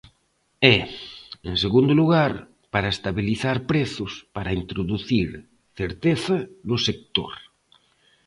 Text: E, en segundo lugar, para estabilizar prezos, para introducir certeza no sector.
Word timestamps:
E, 0.75 0.77
en 1.49 1.55
segundo 1.63 1.93
lugar, 2.01 2.33
para 2.73 2.93
estabilizar 2.95 3.57
prezos, 3.71 4.11
para 4.35 4.55
introducir 4.61 5.29
certeza 5.79 6.37
no 6.69 6.77
sector. 6.87 7.33